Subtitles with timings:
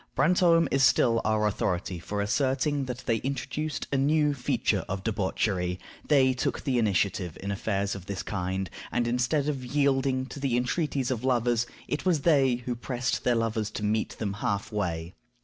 [0.15, 5.79] Brantome is still our authority for asserting that they introduced a new feature of debauchery;
[6.07, 10.57] they took the initiative in affairs of this kind, and instead of yielding to the
[10.57, 15.13] entreaties of lovers, it was they who pressed their lovers to meet them half way.